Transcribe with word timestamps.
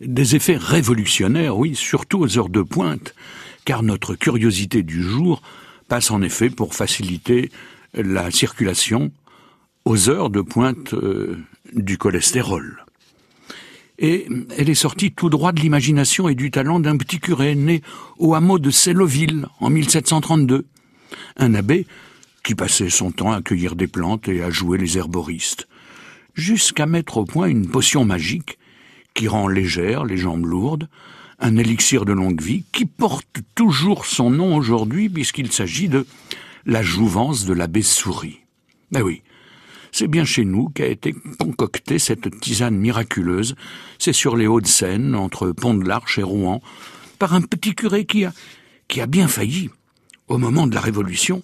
Des 0.00 0.36
effets 0.36 0.58
révolutionnaires, 0.58 1.56
oui, 1.56 1.74
surtout 1.74 2.18
aux 2.18 2.38
heures 2.38 2.50
de 2.50 2.60
pointe, 2.60 3.14
car 3.64 3.82
notre 3.82 4.14
curiosité 4.14 4.82
du 4.82 5.02
jour 5.02 5.40
passe 5.88 6.10
en 6.10 6.20
effet 6.20 6.50
pour 6.50 6.74
faciliter 6.74 7.50
la 7.94 8.30
circulation 8.30 9.10
aux 9.86 10.10
heures 10.10 10.28
de 10.28 10.42
pointe 10.42 10.92
euh, 10.92 11.38
du 11.74 11.96
cholestérol. 11.96 12.84
Et 13.98 14.28
elle 14.58 14.68
est 14.68 14.74
sortie 14.74 15.12
tout 15.12 15.30
droit 15.30 15.52
de 15.52 15.60
l'imagination 15.60 16.28
et 16.28 16.34
du 16.34 16.50
talent 16.50 16.78
d'un 16.78 16.98
petit 16.98 17.18
curé 17.18 17.54
né 17.54 17.80
au 18.18 18.34
hameau 18.34 18.58
de 18.58 18.70
Celloville 18.70 19.46
en 19.60 19.70
1732. 19.70 20.66
Un 21.38 21.54
abbé 21.54 21.86
qui 22.44 22.54
passait 22.54 22.90
son 22.90 23.12
temps 23.12 23.32
à 23.32 23.40
cueillir 23.40 23.74
des 23.74 23.86
plantes 23.86 24.28
et 24.28 24.42
à 24.42 24.50
jouer 24.50 24.76
les 24.76 24.98
herboristes, 24.98 25.66
jusqu'à 26.34 26.84
mettre 26.84 27.16
au 27.16 27.24
point 27.24 27.46
une 27.46 27.66
potion 27.66 28.04
magique 28.04 28.58
qui 29.16 29.26
rend 29.26 29.48
légères 29.48 30.04
les 30.04 30.18
jambes 30.18 30.44
lourdes, 30.44 30.88
un 31.40 31.56
élixir 31.56 32.04
de 32.04 32.12
longue 32.12 32.40
vie 32.40 32.64
qui 32.70 32.84
porte 32.84 33.38
toujours 33.54 34.06
son 34.06 34.30
nom 34.30 34.54
aujourd'hui 34.54 35.08
puisqu'il 35.08 35.50
s'agit 35.50 35.88
de 35.88 36.06
la 36.66 36.82
jouvence 36.82 37.46
de 37.46 37.54
l'abbé 37.54 37.82
Souris. 37.82 38.40
Ben 38.92 39.02
oui, 39.02 39.22
c'est 39.90 40.06
bien 40.06 40.24
chez 40.24 40.44
nous 40.44 40.68
qu'a 40.68 40.86
été 40.86 41.14
concoctée 41.38 41.98
cette 41.98 42.40
tisane 42.40 42.76
miraculeuse. 42.76 43.56
C'est 43.98 44.12
sur 44.12 44.36
les 44.36 44.46
Hauts-de-Seine, 44.46 45.14
entre 45.14 45.50
Pont-de-l'Arche 45.50 46.18
et 46.18 46.22
Rouen, 46.22 46.60
par 47.18 47.34
un 47.34 47.40
petit 47.40 47.74
curé 47.74 48.04
qui 48.04 48.24
a 48.24 49.06
bien 49.06 49.28
failli, 49.28 49.70
au 50.28 50.38
moment 50.38 50.66
de 50.66 50.74
la 50.74 50.80
Révolution, 50.80 51.42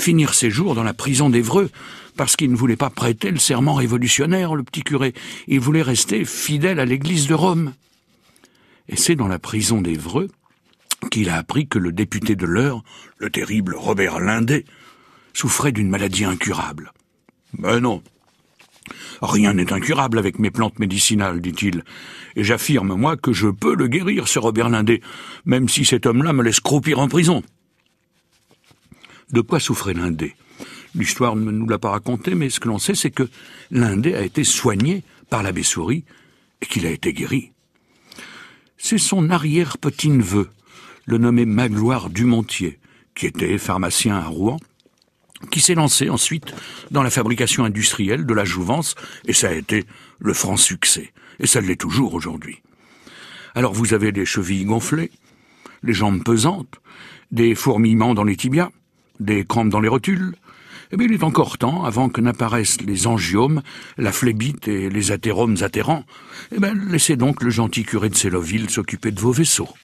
finir 0.00 0.34
ses 0.34 0.50
jours 0.50 0.74
dans 0.74 0.82
la 0.82 0.94
prison 0.94 1.30
d'Evreux, 1.30 1.70
parce 2.16 2.36
qu'il 2.36 2.50
ne 2.50 2.56
voulait 2.56 2.76
pas 2.76 2.90
prêter 2.90 3.30
le 3.30 3.38
serment 3.38 3.74
révolutionnaire, 3.74 4.54
le 4.54 4.62
petit 4.62 4.82
curé. 4.82 5.14
Il 5.46 5.60
voulait 5.60 5.82
rester 5.82 6.24
fidèle 6.24 6.80
à 6.80 6.84
l'église 6.84 7.26
de 7.26 7.34
Rome. 7.34 7.74
Et 8.88 8.96
c'est 8.96 9.14
dans 9.14 9.28
la 9.28 9.38
prison 9.38 9.80
d'Evreux 9.80 10.28
qu'il 11.10 11.30
a 11.30 11.36
appris 11.36 11.66
que 11.66 11.78
le 11.78 11.92
député 11.92 12.36
de 12.36 12.46
l'heure, 12.46 12.82
le 13.18 13.30
terrible 13.30 13.74
Robert 13.74 14.20
Lindet, 14.20 14.64
souffrait 15.32 15.72
d'une 15.72 15.88
maladie 15.88 16.24
incurable. 16.24 16.92
Ben 17.56 17.80
non. 17.80 18.02
Rien 19.22 19.54
n'est 19.54 19.72
incurable 19.72 20.18
avec 20.18 20.38
mes 20.38 20.50
plantes 20.50 20.78
médicinales, 20.78 21.40
dit-il, 21.40 21.84
et 22.36 22.44
j'affirme, 22.44 22.94
moi, 22.94 23.16
que 23.16 23.32
je 23.32 23.48
peux 23.48 23.74
le 23.74 23.86
guérir, 23.86 24.28
ce 24.28 24.38
Robert 24.38 24.68
Lindet, 24.68 25.00
même 25.44 25.68
si 25.68 25.84
cet 25.84 26.06
homme-là 26.06 26.32
me 26.32 26.42
laisse 26.42 26.60
croupir 26.60 26.98
en 26.98 27.08
prison. 27.08 27.42
De 29.32 29.40
quoi 29.40 29.60
souffrait 29.60 29.94
Lindet 29.94 30.34
L'histoire 30.94 31.36
ne 31.36 31.50
nous 31.50 31.68
l'a 31.68 31.78
pas 31.78 31.90
raconté, 31.90 32.34
mais 32.34 32.50
ce 32.50 32.58
que 32.58 32.68
l'on 32.68 32.78
sait, 32.78 32.94
c'est 32.94 33.10
que 33.10 33.28
Lindet 33.70 34.14
a 34.14 34.22
été 34.22 34.42
soigné 34.42 35.04
par 35.28 35.42
l'abbé 35.42 35.62
Souris 35.62 36.04
et 36.60 36.66
qu'il 36.66 36.84
a 36.86 36.90
été 36.90 37.12
guéri. 37.12 37.52
C'est 38.76 38.98
son 38.98 39.30
arrière-petit-neveu, 39.30 40.48
le 41.06 41.18
nommé 41.18 41.44
Magloire 41.44 42.10
Dumontier, 42.10 42.78
qui 43.14 43.26
était 43.26 43.58
pharmacien 43.58 44.16
à 44.16 44.24
Rouen, 44.24 44.58
qui 45.50 45.60
s'est 45.60 45.74
lancé 45.74 46.10
ensuite 46.10 46.52
dans 46.90 47.02
la 47.02 47.10
fabrication 47.10 47.64
industrielle 47.64 48.26
de 48.26 48.34
la 48.34 48.44
jouvence, 48.44 48.94
et 49.26 49.32
ça 49.32 49.48
a 49.48 49.52
été 49.52 49.84
le 50.18 50.34
franc 50.34 50.56
succès. 50.56 51.12
Et 51.38 51.46
ça 51.46 51.60
l'est 51.60 51.80
toujours 51.80 52.14
aujourd'hui. 52.14 52.62
Alors 53.54 53.72
vous 53.72 53.94
avez 53.94 54.12
des 54.12 54.26
chevilles 54.26 54.64
gonflées, 54.64 55.10
les 55.82 55.92
jambes 55.92 56.22
pesantes, 56.22 56.80
des 57.30 57.54
fourmillements 57.54 58.14
dans 58.14 58.24
les 58.24 58.36
tibias, 58.36 58.70
des 59.20 59.44
crampes 59.44 59.68
dans 59.68 59.80
les 59.80 59.88
rotules. 59.88 60.34
Eh 60.92 60.96
bien, 60.96 61.06
il 61.06 61.14
est 61.14 61.22
encore 61.22 61.56
temps, 61.56 61.84
avant 61.84 62.08
que 62.08 62.20
n'apparaissent 62.20 62.80
les 62.80 63.06
angiomes, 63.06 63.62
la 63.96 64.10
phlébite 64.10 64.66
et 64.66 64.90
les 64.90 65.12
athéromes 65.12 65.56
atterrants. 65.60 66.04
Eh 66.52 66.58
bien, 66.58 66.74
laissez 66.74 67.14
donc 67.14 67.42
le 67.42 67.50
gentil 67.50 67.84
curé 67.84 68.08
de 68.08 68.16
Céloville 68.16 68.68
s'occuper 68.68 69.12
de 69.12 69.20
vos 69.20 69.30
vaisseaux. 69.30 69.70